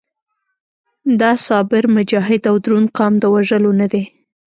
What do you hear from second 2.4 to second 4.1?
او دروند قام د وژلو نه دی.